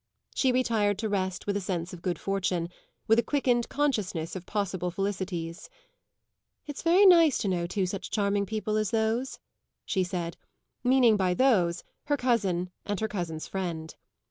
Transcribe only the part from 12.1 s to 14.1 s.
cousin and her cousin's friend.